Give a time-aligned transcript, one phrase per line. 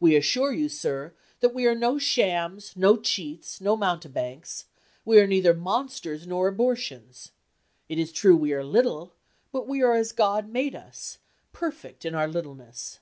[0.00, 4.66] We assure you, sir, that we are no shams, no cheats, no mountebanks;
[5.02, 7.30] we are neither monsters nor abortions;
[7.88, 9.14] it is true we are little,
[9.50, 11.16] but we are as God made us,
[11.54, 12.98] perfect in our littleness.